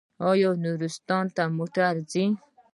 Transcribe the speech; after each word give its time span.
آیا 0.29 0.49
نورستان 0.63 1.25
ته 1.35 1.43
موټر 1.57 1.93
ځي؟ 2.11 2.25